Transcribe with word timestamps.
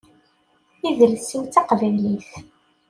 Idles-iw 0.87 1.41
d 1.43 1.47
taqbaylit. 1.53 2.29